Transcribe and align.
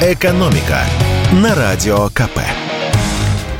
«Экономика» 0.00 0.84
на 1.32 1.56
Радио 1.56 2.08
КП. 2.10 2.38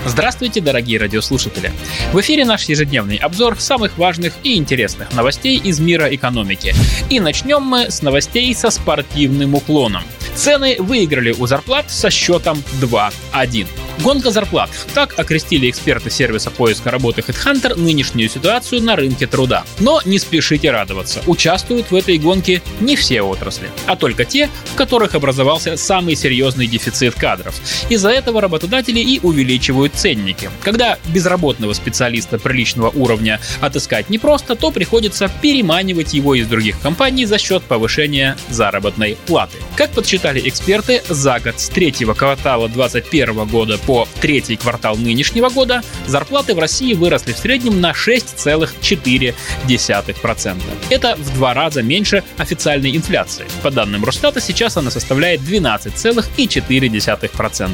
Здравствуйте, 0.07 0.61
дорогие 0.61 1.01
радиослушатели! 1.01 1.73
В 2.13 2.21
эфире 2.21 2.45
наш 2.45 2.69
ежедневный 2.69 3.17
обзор 3.17 3.57
самых 3.59 3.99
важных 3.99 4.35
и 4.45 4.57
интересных 4.57 5.13
новостей 5.13 5.59
из 5.59 5.81
мира 5.81 6.15
экономики. 6.15 6.77
И 7.11 7.19
начнем 7.19 7.63
мы 7.63 7.91
с 7.91 8.03
новостей 8.03 8.55
со 8.55 8.71
спортивным 8.71 9.57
уклоном. 9.57 10.05
Цены 10.39 10.77
выиграли 10.79 11.35
у 11.37 11.49
зарплат 11.49 11.91
со 11.91 12.11
счетом 12.11 12.63
2-1. 12.81 13.67
Гонка 14.05 14.31
зарплат. 14.31 14.71
Так 14.95 15.19
окрестили 15.19 15.69
эксперты 15.69 16.11
сервиса 16.11 16.51
поиска 16.51 16.93
работы 16.93 17.23
HeadHunter 17.23 17.75
нынешнюю 17.75 18.29
ситуацию 18.29 18.81
на 18.81 18.95
рынке 18.95 19.27
труда. 19.27 19.65
Но 19.81 20.01
не 20.05 20.21
спешите 20.21 20.71
радоваться. 20.71 21.21
Участвуют 21.27 21.91
в 21.91 21.95
этой 21.97 22.19
гонке 22.19 22.63
не 22.79 22.95
все 22.95 23.23
отрасли, 23.23 23.69
а 23.87 23.97
только 23.97 24.25
те, 24.25 24.49
в 24.67 24.77
которых 24.77 25.17
образовался 25.17 25.77
самый 25.77 26.15
серьезный 26.15 26.69
дефицит 26.69 27.15
кадров. 27.15 27.57
Из-за 27.89 28.11
этого 28.11 28.41
работодатели 28.41 29.01
и 29.01 29.19
увеличивают 29.21 29.95
ценники. 29.95 30.49
Когда 30.63 30.99
безработного 31.13 31.73
специалиста 31.73 32.39
приличного 32.39 32.91
уровня 32.91 33.41
отыскать 33.61 34.09
непросто, 34.11 34.55
то 34.55 34.71
приходится 34.71 35.29
переманивать 35.43 36.15
его 36.15 36.37
из 36.37 36.47
других 36.47 36.81
компаний 36.81 37.27
за 37.27 37.39
счет 37.39 37.65
повышения 37.65 38.37
заработной 38.49 39.19
платы. 39.27 39.57
Как 39.75 39.91
подсчитали 40.29 40.49
эксперты, 40.49 41.03
за 41.09 41.41
год 41.41 41.59
с 41.59 41.69
третьего 41.69 42.15
квартала 42.15 42.69
2021 42.69 43.47
года 43.47 43.79
по 43.79 44.07
третий 44.21 44.55
квартал 44.57 44.97
нынешнего 44.97 45.49
года 45.49 45.83
зарплаты 46.07 46.55
в 46.55 46.59
России 46.59 46.93
выросли 46.95 47.33
в 47.33 47.39
среднем 47.39 47.81
на 47.81 47.93
6,4%. 47.93 50.57
Это 50.91 51.17
в 51.17 51.35
два 51.35 51.55
раза 51.55 51.83
меньше 51.83 52.23
официальной 52.37 52.95
инфляции. 52.97 53.47
По 53.63 53.71
данным 53.71 54.05
Росстата, 54.05 54.41
сейчас 54.41 54.77
она 54.77 54.91
составляет 54.91 55.41
12,4%. 55.41 57.71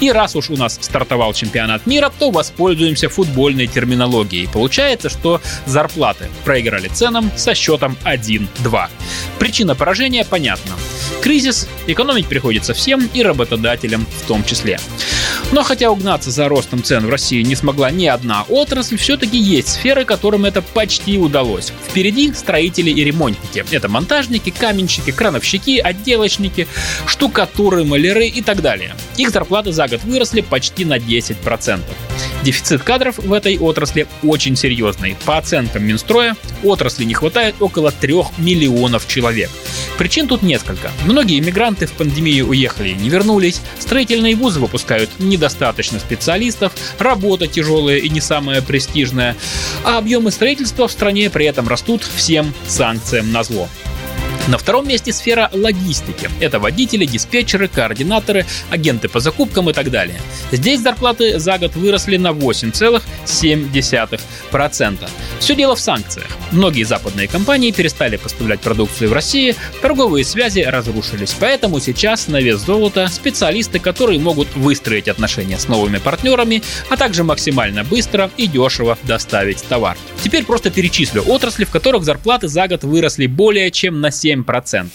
И 0.00 0.12
раз 0.12 0.36
уж 0.36 0.50
у 0.50 0.56
нас 0.56 0.78
стартовал 0.80 1.34
чемпионат 1.34 1.86
мира, 1.86 2.12
то 2.16 2.30
воспользуемся 2.30 3.08
футбольной 3.08 3.66
терминологией. 3.66 4.48
Получается, 4.48 5.08
что 5.08 5.40
зарплаты 5.66 6.28
проиграли 6.44 6.86
ценам 6.88 7.32
со 7.36 7.54
счетом 7.54 7.96
1-2. 8.04 8.88
Причина 9.38 9.74
поражения 9.74 10.24
понятна. 10.24 10.72
Кризис, 11.26 11.66
экономить 11.88 12.28
приходится 12.28 12.72
всем 12.72 13.10
и 13.12 13.20
работодателям 13.20 14.06
в 14.22 14.28
том 14.28 14.44
числе. 14.44 14.78
Но 15.50 15.64
хотя 15.64 15.90
угнаться 15.90 16.30
за 16.30 16.48
ростом 16.48 16.84
цен 16.84 17.04
в 17.04 17.10
России 17.10 17.42
не 17.42 17.56
смогла 17.56 17.90
ни 17.90 18.06
одна 18.06 18.44
отрасль, 18.48 18.96
все-таки 18.96 19.36
есть 19.36 19.70
сферы, 19.70 20.04
которым 20.04 20.44
это 20.44 20.62
почти 20.62 21.18
удалось. 21.18 21.72
Впереди 21.88 22.32
строители 22.32 22.90
и 22.90 23.02
ремонтники. 23.02 23.64
Это 23.72 23.88
монтажники, 23.88 24.50
каменщики, 24.50 25.10
крановщики, 25.10 25.78
отделочники, 25.78 26.68
штукатуры, 27.08 27.82
маляры 27.82 28.28
и 28.28 28.40
так 28.40 28.62
далее. 28.62 28.94
Их 29.16 29.30
зарплаты 29.30 29.72
за 29.72 29.88
год 29.88 30.04
выросли 30.04 30.42
почти 30.42 30.84
на 30.84 30.98
10%. 30.98 31.80
Дефицит 32.44 32.84
кадров 32.84 33.18
в 33.18 33.32
этой 33.32 33.58
отрасли 33.58 34.06
очень 34.22 34.54
серьезный. 34.54 35.16
По 35.24 35.38
оценкам 35.38 35.84
Минстроя, 35.84 36.36
отрасли 36.62 37.02
не 37.02 37.14
хватает 37.14 37.56
около 37.58 37.90
3 37.90 38.14
миллионов 38.38 39.08
человек. 39.08 39.50
Причин 39.98 40.28
тут 40.28 40.42
несколько. 40.42 40.90
Многие 41.04 41.38
иммигранты 41.38 41.86
в 41.86 41.92
пандемию 41.92 42.48
уехали 42.48 42.90
и 42.90 42.94
не 42.94 43.08
вернулись, 43.08 43.60
строительные 43.78 44.36
вузы 44.36 44.60
выпускают 44.60 45.10
недостаточно 45.18 45.98
специалистов, 45.98 46.72
работа 46.98 47.46
тяжелая 47.46 47.96
и 47.96 48.08
не 48.10 48.20
самая 48.20 48.60
престижная, 48.60 49.36
а 49.84 49.98
объемы 49.98 50.30
строительства 50.30 50.86
в 50.86 50.92
стране 50.92 51.30
при 51.30 51.46
этом 51.46 51.66
растут 51.66 52.02
всем 52.04 52.52
санкциям 52.66 53.32
на 53.32 53.42
зло. 53.42 53.68
На 54.48 54.58
втором 54.58 54.86
месте 54.86 55.12
сфера 55.12 55.50
логистики. 55.52 56.30
Это 56.38 56.60
водители, 56.60 57.04
диспетчеры, 57.04 57.66
координаторы, 57.66 58.46
агенты 58.70 59.08
по 59.08 59.18
закупкам 59.18 59.68
и 59.70 59.72
так 59.72 59.90
далее. 59.90 60.20
Здесь 60.52 60.78
зарплаты 60.80 61.40
за 61.40 61.58
год 61.58 61.74
выросли 61.74 62.16
на 62.16 62.28
8,7%. 62.28 65.08
Все 65.40 65.54
дело 65.56 65.74
в 65.74 65.80
санкциях. 65.80 66.28
Многие 66.52 66.84
западные 66.84 67.26
компании 67.26 67.72
перестали 67.72 68.16
поставлять 68.16 68.60
продукцию 68.60 69.10
в 69.10 69.12
России, 69.12 69.56
торговые 69.82 70.24
связи 70.24 70.60
разрушились. 70.60 71.34
Поэтому 71.40 71.80
сейчас 71.80 72.28
на 72.28 72.40
вес 72.40 72.60
золота 72.60 73.08
специалисты, 73.08 73.80
которые 73.80 74.20
могут 74.20 74.54
выстроить 74.54 75.08
отношения 75.08 75.58
с 75.58 75.66
новыми 75.66 75.98
партнерами, 75.98 76.62
а 76.88 76.96
также 76.96 77.24
максимально 77.24 77.82
быстро 77.82 78.30
и 78.36 78.46
дешево 78.46 78.96
доставить 79.02 79.64
товар. 79.64 79.98
Теперь 80.22 80.44
просто 80.44 80.70
перечислю 80.70 81.22
отрасли, 81.22 81.64
в 81.64 81.70
которых 81.70 82.04
зарплаты 82.04 82.46
за 82.46 82.68
год 82.68 82.84
выросли 82.84 83.26
более 83.26 83.72
чем 83.72 84.00
на 84.00 84.12
7 84.12 84.35
7%. 84.44 84.90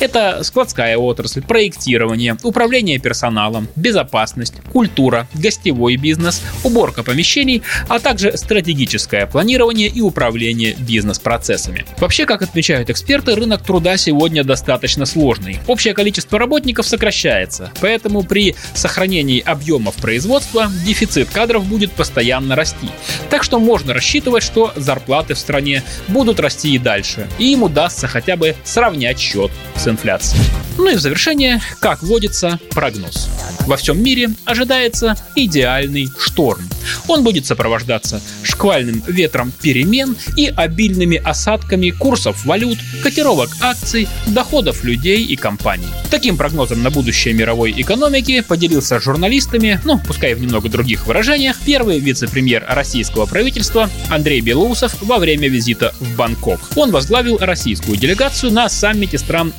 Это 0.00 0.42
складская 0.42 0.96
отрасль, 0.96 1.42
проектирование, 1.42 2.36
управление 2.42 2.98
персоналом, 2.98 3.68
безопасность, 3.76 4.54
культура, 4.72 5.28
гостевой 5.34 5.96
бизнес, 5.96 6.42
уборка 6.64 7.02
помещений, 7.02 7.62
а 7.88 7.98
также 7.98 8.36
стратегическое 8.36 9.26
планирование 9.26 9.88
и 9.88 10.00
управление 10.00 10.74
бизнес-процессами. 10.74 11.84
Вообще, 11.98 12.26
как 12.26 12.42
отмечают 12.42 12.90
эксперты, 12.90 13.34
рынок 13.34 13.62
труда 13.62 13.96
сегодня 13.96 14.44
достаточно 14.44 15.06
сложный. 15.06 15.60
Общее 15.66 15.94
количество 15.94 16.38
работников 16.38 16.86
сокращается, 16.86 17.70
поэтому 17.80 18.22
при 18.22 18.54
сохранении 18.74 19.40
объемов 19.40 19.94
производства 19.96 20.70
дефицит 20.84 21.28
кадров 21.30 21.64
будет 21.66 21.92
постоянно 21.92 22.56
расти. 22.56 22.88
Так 23.30 23.44
что 23.44 23.58
можно 23.60 23.94
рассчитывать, 23.94 24.42
что 24.42 24.72
зарплаты 24.74 25.34
в 25.34 25.38
стране 25.38 25.82
будут 26.08 26.40
расти 26.40 26.74
и 26.74 26.78
дальше, 26.78 27.28
и 27.38 27.52
им 27.52 27.62
удастся 27.62 28.08
хотя 28.08 28.36
бы 28.36 28.56
сравнять 28.72 29.18
счет 29.18 29.50
с 29.76 29.86
инфляцией. 29.86 30.42
Ну 30.78 30.88
и 30.88 30.96
в 30.96 31.00
завершение, 31.00 31.60
как 31.80 32.02
водится, 32.02 32.58
прогноз. 32.70 33.28
Во 33.66 33.76
всем 33.76 34.02
мире 34.02 34.30
ожидается 34.44 35.16
идеальный 35.36 36.08
шторм. 36.18 36.68
Он 37.08 37.22
будет 37.22 37.46
сопровождаться 37.46 38.20
шквальным 38.42 39.02
ветром 39.06 39.52
перемен 39.62 40.16
и 40.36 40.46
обильными 40.46 41.16
осадками 41.16 41.90
курсов 41.90 42.44
валют, 42.44 42.78
котировок 43.02 43.50
акций, 43.60 44.08
доходов 44.28 44.82
людей 44.84 45.24
и 45.24 45.36
компаний. 45.36 45.86
Таким 46.10 46.36
прогнозом 46.36 46.82
на 46.82 46.90
будущее 46.90 47.34
мировой 47.34 47.72
экономики 47.76 48.40
поделился 48.40 48.98
с 48.98 49.02
журналистами, 49.02 49.80
ну, 49.84 50.00
пускай 50.04 50.34
в 50.34 50.40
немного 50.40 50.68
других 50.68 51.06
выражениях, 51.06 51.56
первый 51.64 51.98
вице-премьер 52.00 52.64
российского 52.68 53.26
правительства 53.26 53.88
Андрей 54.10 54.40
Белоусов 54.40 54.96
во 55.02 55.18
время 55.18 55.48
визита 55.48 55.94
в 56.00 56.16
Бангкок. 56.16 56.60
Он 56.76 56.90
возглавил 56.90 57.38
российскую 57.38 57.96
делегацию 57.96 58.52
на 58.52 58.68
саммите 58.68 59.18
стран 59.18 59.52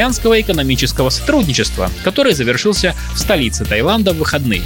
Азиатско-Тихоокеанского 0.00 0.40
экономического 0.40 1.10
сотрудничества, 1.10 1.90
который 2.04 2.32
завершился 2.32 2.94
в 3.14 3.18
столице 3.18 3.64
Таиланда 3.64 4.12
в 4.12 4.18
выходные. 4.18 4.62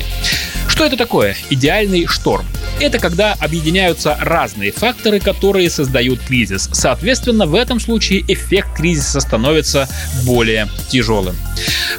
Что 0.68 0.84
это 0.84 0.96
такое? 0.96 1.36
Идеальный 1.50 2.06
шторм. 2.06 2.46
Это 2.80 2.98
когда 2.98 3.34
объединяются 3.34 4.16
разные 4.20 4.72
факторы, 4.72 5.20
которые 5.20 5.70
создают 5.70 6.20
кризис. 6.20 6.68
Соответственно, 6.72 7.46
в 7.46 7.54
этом 7.54 7.80
случае 7.80 8.24
эффект 8.26 8.76
кризиса 8.76 9.20
становится 9.20 9.88
более 10.24 10.68
тяжелым. 10.88 11.36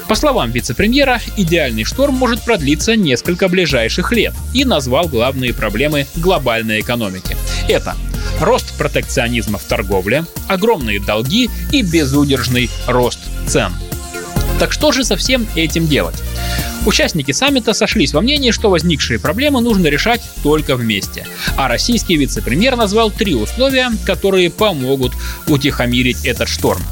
По 0.08 0.14
словам 0.14 0.50
вице-премьера, 0.50 1.20
идеальный 1.36 1.84
шторм 1.84 2.14
может 2.14 2.42
продлиться 2.42 2.94
несколько 2.94 3.48
ближайших 3.48 4.12
лет 4.12 4.34
и 4.52 4.64
назвал 4.64 5.08
главные 5.08 5.54
проблемы 5.54 6.06
глобальной 6.16 6.80
экономики. 6.80 7.36
Это 7.68 7.96
рост 8.40 8.76
протекционизма 8.76 9.58
в 9.58 9.64
торговле, 9.64 10.24
огромные 10.46 11.00
долги 11.00 11.50
и 11.72 11.82
безудержный 11.82 12.70
рост 12.86 13.20
цен. 13.46 13.72
Так 14.58 14.72
что 14.72 14.92
же 14.92 15.04
со 15.04 15.16
всем 15.16 15.46
этим 15.54 15.86
делать? 15.86 16.16
Участники 16.86 17.32
саммита 17.32 17.74
сошлись 17.74 18.14
во 18.14 18.20
мнении, 18.20 18.52
что 18.52 18.70
возникшие 18.70 19.18
проблемы 19.18 19.60
нужно 19.60 19.88
решать 19.88 20.22
только 20.44 20.76
вместе. 20.76 21.26
А 21.56 21.66
российский 21.66 22.16
вице-премьер 22.16 22.76
назвал 22.76 23.10
три 23.10 23.34
условия, 23.34 23.90
которые 24.06 24.50
помогут 24.50 25.12
утихомирить 25.48 26.24
этот 26.24 26.48
шторм. 26.48 26.82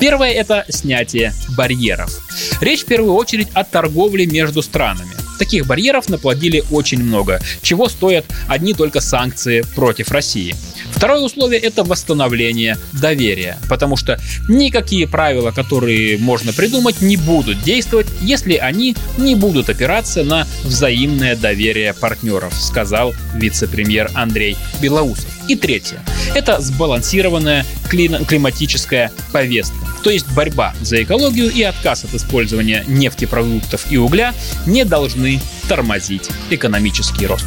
Первое– 0.00 0.30
это 0.32 0.66
снятие 0.68 1.32
барьеров. 1.56 2.20
Речь 2.60 2.82
в 2.82 2.86
первую 2.86 3.14
очередь 3.14 3.48
о 3.54 3.62
торговле 3.62 4.26
между 4.26 4.62
странами. 4.62 5.12
Таких 5.38 5.66
барьеров 5.66 6.08
наплодили 6.08 6.64
очень 6.72 7.02
много, 7.02 7.40
чего 7.62 7.88
стоят 7.88 8.24
одни 8.48 8.74
только 8.74 9.00
санкции 9.00 9.64
против 9.76 10.10
России. 10.10 10.56
Второе 10.96 11.20
условие– 11.20 11.60
это 11.62 11.84
восстановление 11.84 12.78
доверия, 12.94 13.58
потому 13.68 13.96
что 13.96 14.18
никакие 14.48 15.06
правила, 15.06 15.50
которые 15.50 16.16
можно 16.16 16.54
придумать, 16.54 17.02
не 17.02 17.18
будут 17.18 17.62
действовать, 17.62 18.06
если 18.22 18.54
они 18.54 18.96
не 19.18 19.34
будут 19.34 19.68
опираться 19.68 20.24
на 20.24 20.46
взаимное 20.64 21.36
доверие 21.36 21.92
партнеров, 21.92 22.54
сказал 22.54 23.14
вице-премьер 23.34 24.10
Андрей 24.14 24.56
Белоусов. 24.80 25.26
И 25.48 25.54
третье– 25.54 26.02
это 26.34 26.62
сбалансированная 26.62 27.66
климатическая 27.90 29.12
повестка. 29.32 29.76
То 30.02 30.10
есть 30.10 30.26
борьба 30.32 30.74
за 30.80 31.02
экологию 31.02 31.50
и 31.50 31.62
отказ 31.62 32.04
от 32.04 32.14
использования 32.14 32.84
нефтепродуктов 32.88 33.86
и 33.90 33.98
угля 33.98 34.32
не 34.66 34.84
должны 34.84 35.40
тормозить 35.68 36.30
экономический 36.50 37.26
рост. 37.26 37.46